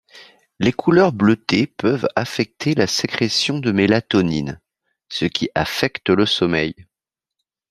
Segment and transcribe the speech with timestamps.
[0.59, 4.59] Les couleurs bleutés peuvent affecter la sécrétion de mélatonine,
[5.09, 6.73] ce qui affecte le sommeil.